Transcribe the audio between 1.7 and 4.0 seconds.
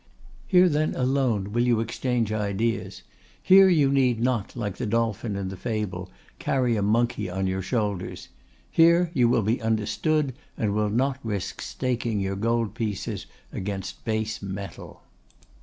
exchange ideas; here you